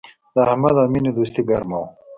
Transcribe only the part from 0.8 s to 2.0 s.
او مینې دوستي گرمه وه